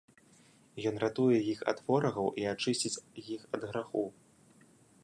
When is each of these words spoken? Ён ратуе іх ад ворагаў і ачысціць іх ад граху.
Ён 0.91 0.95
ратуе 1.03 1.37
іх 1.53 1.59
ад 1.73 1.83
ворагаў 1.91 2.27
і 2.43 2.49
ачысціць 2.53 2.97
іх 3.35 3.41
ад 3.59 3.69
граху. 3.69 4.05